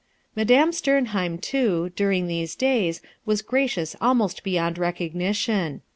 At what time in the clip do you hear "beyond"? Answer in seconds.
4.43-4.79